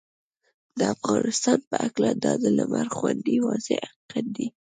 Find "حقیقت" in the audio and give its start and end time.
3.89-4.25